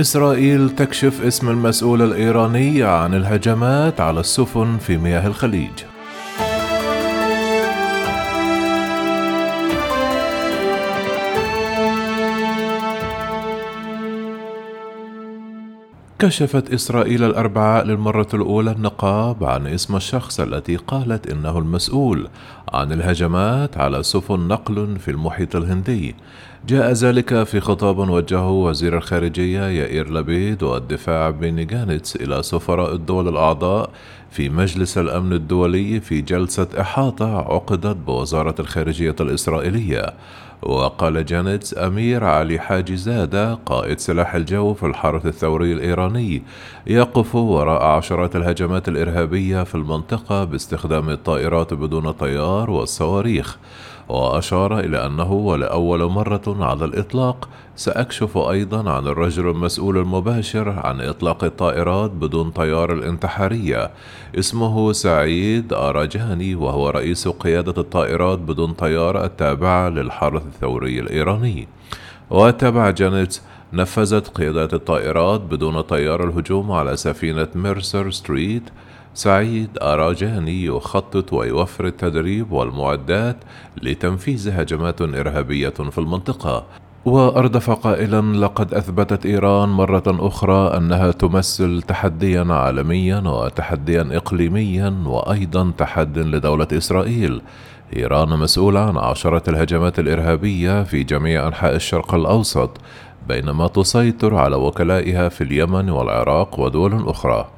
إسرائيل 0.00 0.70
تكشف 0.70 1.22
اسم 1.22 1.48
المسؤول 1.48 2.02
الإيراني 2.02 2.82
عن 2.82 3.14
الهجمات 3.14 4.00
على 4.00 4.20
السفن 4.20 4.78
في 4.78 4.96
مياه 4.96 5.26
الخليج. 5.26 5.70
كشفت 16.18 16.74
إسرائيل 16.74 17.24
الأربعاء 17.24 17.84
للمرة 17.84 18.26
الأولى 18.34 18.70
النقاب 18.70 19.44
عن 19.44 19.66
اسم 19.66 19.96
الشخص 19.96 20.40
التي 20.40 20.76
قالت 20.76 21.30
إنه 21.30 21.58
المسؤول 21.58 22.28
عن 22.72 22.92
الهجمات 22.92 23.78
على 23.78 24.02
سفن 24.02 24.48
نقل 24.48 24.98
في 24.98 25.10
المحيط 25.10 25.56
الهندي. 25.56 26.14
جاء 26.68 26.92
ذلك 26.92 27.42
في 27.42 27.60
خطاب 27.60 27.98
وجهه 27.98 28.50
وزير 28.50 28.96
الخارجية 28.96 29.60
يائير 29.60 30.12
لبيد 30.12 30.62
والدفاع 30.62 31.30
بيني 31.30 31.64
جانتس 31.64 32.16
إلى 32.16 32.42
سفراء 32.42 32.94
الدول 32.94 33.28
الأعضاء 33.28 33.90
في 34.30 34.48
مجلس 34.48 34.98
الأمن 34.98 35.32
الدولي 35.32 36.00
في 36.00 36.20
جلسة 36.20 36.68
إحاطة 36.80 37.36
عقدت 37.38 37.96
بوزارة 37.96 38.54
الخارجية 38.60 39.16
الإسرائيلية. 39.20 40.14
وقال 40.66 41.24
جانيتس 41.24 41.78
أمير 41.78 42.24
علي 42.24 42.58
حاجي 42.58 42.96
زادة 42.96 43.54
قائد 43.54 43.98
سلاح 43.98 44.34
الجو 44.34 44.74
في 44.74 44.86
الحرس 44.86 45.26
الثوري 45.26 45.72
الإيراني 45.72 46.42
يقف 46.86 47.34
وراء 47.34 47.82
عشرات 47.82 48.36
الهجمات 48.36 48.88
الإرهابية 48.88 49.62
في 49.62 49.74
المنطقة 49.74 50.44
باستخدام 50.44 51.10
الطائرات 51.10 51.74
بدون 51.74 52.10
طيار 52.10 52.70
والصواريخ. 52.70 53.58
وأشار 54.08 54.78
إلى 54.78 55.06
أنه 55.06 55.32
ولأول 55.32 56.10
مرة 56.10 56.56
على 56.60 56.84
الإطلاق 56.84 57.48
سأكشف 57.76 58.38
أيضا 58.38 58.90
عن 58.90 59.06
الرجل 59.06 59.48
المسؤول 59.48 59.98
المباشر 59.98 60.68
عن 60.68 61.00
إطلاق 61.00 61.44
الطائرات 61.44 62.10
بدون 62.10 62.50
طيار 62.50 62.92
الانتحارية. 62.92 63.90
اسمه 64.38 64.92
سعيد 64.92 65.72
آراجاني 65.72 66.54
وهو 66.54 66.90
رئيس 66.90 67.28
قيادة 67.28 67.74
الطائرات 67.82 68.38
بدون 68.38 68.72
طيار 68.72 69.24
التابعة 69.24 69.88
للحرس 69.88 70.42
الثوري 70.42 71.00
الإيراني. 71.00 71.68
وتابع 72.30 72.90
جانيت 72.90 73.40
نفذت 73.72 74.28
قيادات 74.28 74.74
الطائرات 74.74 75.40
بدون 75.40 75.80
طيار 75.80 76.24
الهجوم 76.24 76.72
على 76.72 76.96
سفينة 76.96 77.48
ميرسر 77.54 78.10
ستريت 78.10 78.62
سعيد 79.16 79.78
أراجاني 79.82 80.64
يخطط 80.64 81.32
ويوفر 81.32 81.86
التدريب 81.86 82.52
والمعدات 82.52 83.36
لتنفيذ 83.82 84.50
هجمات 84.60 85.02
إرهابية 85.02 85.68
في 85.68 85.98
المنطقة. 85.98 86.64
وأردف 87.04 87.70
قائلا 87.70 88.36
لقد 88.36 88.74
أثبتت 88.74 89.26
إيران 89.26 89.68
مرة 89.68 90.02
أخرى 90.06 90.76
أنها 90.76 91.10
تمثل 91.10 91.82
تحديا 91.82 92.46
عالميا 92.50 93.18
وتحديا 93.18 94.08
إقليميا 94.12 95.02
وأيضا 95.06 95.72
تحد 95.78 96.18
لدولة 96.18 96.68
إسرائيل. 96.72 97.42
إيران 97.96 98.28
مسؤولة 98.28 98.80
عن 98.80 98.96
عشرة 98.96 99.50
الهجمات 99.50 99.98
الإرهابية 99.98 100.82
في 100.82 101.02
جميع 101.02 101.48
أنحاء 101.48 101.74
الشرق 101.76 102.14
الأوسط 102.14 102.70
بينما 103.28 103.66
تسيطر 103.66 104.34
على 104.34 104.56
وكلائها 104.56 105.28
في 105.28 105.44
اليمن 105.44 105.90
والعراق 105.90 106.60
ودول 106.60 107.08
أخرى. 107.08 107.48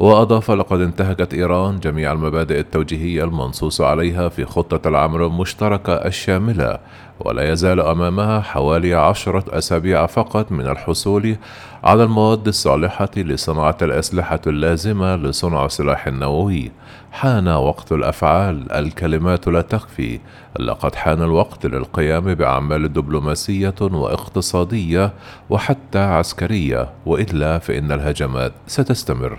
وأضاف 0.00 0.50
لقد 0.50 0.80
انتهكت 0.80 1.34
إيران 1.34 1.80
جميع 1.80 2.12
المبادئ 2.12 2.60
التوجيهية 2.60 3.24
المنصوص 3.24 3.80
عليها 3.80 4.28
في 4.28 4.44
خطة 4.44 4.88
العمل 4.88 5.22
المشتركة 5.22 5.92
الشاملة 5.92 6.78
ولا 7.24 7.52
يزال 7.52 7.80
أمامها 7.80 8.40
حوالي 8.40 8.94
عشرة 8.94 9.44
أسابيع 9.48 10.06
فقط 10.06 10.52
من 10.52 10.66
الحصول 10.66 11.36
على 11.84 12.04
المواد 12.04 12.48
الصالحة 12.48 13.10
لصناعة 13.16 13.76
الأسلحة 13.82 14.40
اللازمة 14.46 15.16
لصنع 15.16 15.68
سلاح 15.68 16.08
نووي. 16.08 16.70
حان 17.12 17.48
وقت 17.48 17.92
الأفعال. 17.92 18.72
الكلمات 18.72 19.48
لا 19.48 19.60
تكفي 19.60 20.20
لقد 20.58 20.94
حان 20.94 21.22
الوقت 21.22 21.66
للقيام 21.66 22.34
بأعمال 22.34 22.92
دبلوماسية 22.92 23.74
واقتصادية 23.80 25.12
وحتى 25.50 25.98
عسكرية. 25.98 26.88
وإلا 27.06 27.58
فإن 27.58 27.92
الهجمات 27.92 28.52
ستستمر. 28.66 29.38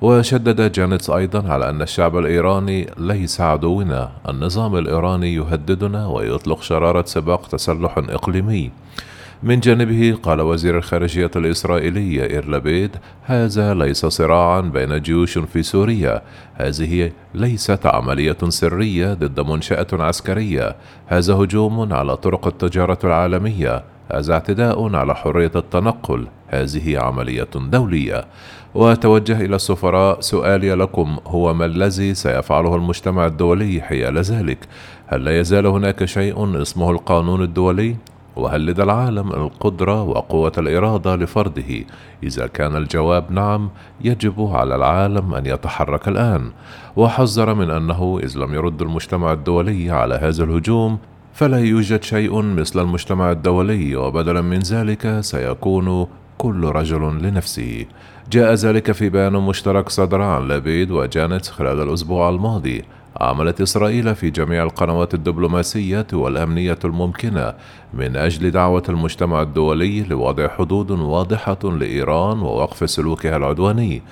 وشدد 0.00 0.72
جانيتس 0.72 1.10
أيضا 1.10 1.52
على 1.52 1.68
أن 1.68 1.82
الشعب 1.82 2.18
الإيراني 2.18 2.90
ليس 2.98 3.40
عدونا. 3.40 4.10
النظام 4.28 4.76
الإيراني 4.76 5.34
يهددنا 5.34 6.06
ويطلق 6.06 6.62
شرارة 6.62 7.02
سباق 7.18 7.48
تسلح 7.48 7.98
إقليمي. 7.98 8.70
من 9.42 9.60
جانبه 9.60 10.18
قال 10.22 10.40
وزير 10.40 10.78
الخارجية 10.78 11.30
الإسرائيلي 11.36 12.30
إيرلبيد 12.30 12.96
هذا 13.22 13.74
ليس 13.74 14.06
صراعا 14.06 14.60
بين 14.60 15.02
جيوش 15.02 15.38
في 15.38 15.62
سوريا. 15.62 16.22
هذه 16.54 17.12
ليست 17.34 17.86
عملية 17.86 18.36
سرية 18.48 19.14
ضد 19.14 19.40
منشأة 19.40 19.86
عسكرية. 19.92 20.76
هذا 21.06 21.34
هجوم 21.34 21.92
على 21.92 22.16
طرق 22.16 22.46
التجارة 22.46 22.98
العالمية. 23.04 23.84
هذا 24.12 24.32
اعتداء 24.32 24.96
على 24.96 25.14
حرية 25.14 25.52
التنقل. 25.56 26.26
هذه 26.48 26.98
عملية 26.98 27.48
دولية. 27.54 28.24
وتوجه 28.74 29.40
إلى 29.40 29.56
السفراء 29.56 30.20
سؤالي 30.20 30.74
لكم 30.74 31.16
هو 31.26 31.54
ما 31.54 31.64
الذي 31.64 32.14
سيفعله 32.14 32.76
المجتمع 32.76 33.26
الدولي 33.26 33.82
حيال 33.82 34.18
ذلك؟ 34.18 34.58
هل 35.06 35.24
لا 35.24 35.40
يزال 35.40 35.66
هناك 35.66 36.04
شيء 36.04 36.62
اسمه 36.62 36.90
القانون 36.90 37.42
الدولي؟ 37.42 37.96
وهل 38.38 38.66
لدى 38.66 38.82
العالم 38.82 39.32
القدرة 39.32 40.02
وقوة 40.02 40.52
الإرادة 40.58 41.16
لفرضه؟ 41.16 41.84
إذا 42.22 42.46
كان 42.46 42.76
الجواب 42.76 43.32
نعم، 43.32 43.70
يجب 44.00 44.50
على 44.52 44.74
العالم 44.74 45.34
أن 45.34 45.46
يتحرك 45.46 46.08
الآن، 46.08 46.50
وحذر 46.96 47.54
من 47.54 47.70
أنه 47.70 48.20
إذ 48.22 48.38
لم 48.38 48.54
يرد 48.54 48.82
المجتمع 48.82 49.32
الدولي 49.32 49.90
على 49.90 50.14
هذا 50.14 50.44
الهجوم، 50.44 50.98
فلا 51.32 51.58
يوجد 51.58 52.02
شيء 52.02 52.42
مثل 52.42 52.80
المجتمع 52.80 53.30
الدولي 53.30 53.96
وبدلا 53.96 54.40
من 54.40 54.58
ذلك 54.58 55.20
سيكون 55.20 56.06
كل 56.38 56.64
رجل 56.64 57.02
لنفسه. 57.22 57.86
جاء 58.30 58.54
ذلك 58.54 58.92
في 58.92 59.08
بيان 59.08 59.32
مشترك 59.32 59.88
صدر 59.88 60.22
عن 60.22 60.48
لابيد 60.48 60.90
وجانت 60.90 61.46
خلال 61.46 61.80
الأسبوع 61.80 62.28
الماضي. 62.28 62.84
عملت 63.20 63.60
إسرائيل 63.60 64.14
في 64.14 64.30
جميع 64.30 64.62
القنوات 64.62 65.14
الدبلوماسية 65.14 66.06
والأمنية 66.12 66.78
الممكنة 66.84 67.54
من 67.94 68.16
أجل 68.16 68.50
دعوة 68.50 68.82
المجتمع 68.88 69.42
الدولي 69.42 70.02
لوضع 70.02 70.48
حدود 70.48 70.90
واضحة 70.90 71.58
لإيران 71.64 72.38
ووقف 72.40 72.90
سلوكها 72.90 73.36
العدواني. 73.36 74.02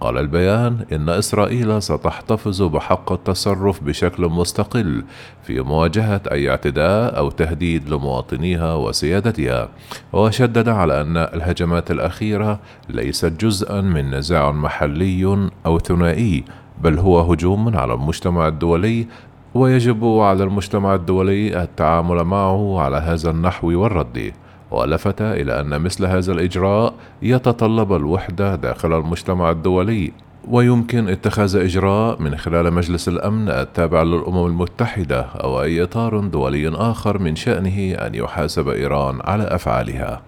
قال 0.00 0.18
البيان 0.18 0.84
إن 0.92 1.08
إسرائيل 1.08 1.82
ستحتفظ 1.82 2.62
بحق 2.62 3.12
التصرف 3.12 3.84
بشكل 3.84 4.26
مستقل 4.26 5.04
في 5.42 5.60
مواجهة 5.60 6.20
أي 6.32 6.50
اعتداء 6.50 7.18
أو 7.18 7.30
تهديد 7.30 7.88
لمواطنيها 7.88 8.74
وسيادتها، 8.74 9.68
وشدد 10.12 10.68
على 10.68 11.00
أن 11.00 11.16
الهجمات 11.16 11.90
الأخيرة 11.90 12.60
ليست 12.88 13.32
جزءا 13.44 13.80
من 13.80 14.10
نزاع 14.10 14.52
محلي 14.52 15.50
أو 15.66 15.78
ثنائي، 15.78 16.44
بل 16.82 16.98
هو 16.98 17.20
هجوم 17.20 17.76
على 17.76 17.94
المجتمع 17.94 18.48
الدولي 18.48 19.06
ويجب 19.54 20.04
على 20.04 20.44
المجتمع 20.44 20.94
الدولي 20.94 21.62
التعامل 21.62 22.24
معه 22.24 22.80
على 22.80 22.96
هذا 22.96 23.30
النحو 23.30 23.82
والرد. 23.82 24.32
ولفت 24.70 25.22
إلى 25.22 25.60
أن 25.60 25.80
مثل 25.80 26.06
هذا 26.06 26.32
الإجراء 26.32 26.94
يتطلب 27.22 27.92
الوحدة 27.92 28.54
داخل 28.54 28.98
المجتمع 28.98 29.50
الدولي 29.50 30.12
ويمكن 30.50 31.08
اتخاذ 31.08 31.56
إجراء 31.56 32.22
من 32.22 32.36
خلال 32.36 32.72
مجلس 32.72 33.08
الأمن 33.08 33.48
التابع 33.48 34.02
للأمم 34.02 34.46
المتحدة 34.46 35.20
أو 35.20 35.62
أي 35.62 35.82
إطار 35.82 36.20
دولي 36.20 36.68
آخر 36.68 37.18
من 37.18 37.36
شأنه 37.36 37.94
أن 37.94 38.14
يحاسب 38.14 38.68
إيران 38.68 39.20
على 39.24 39.44
أفعالها. 39.44 40.22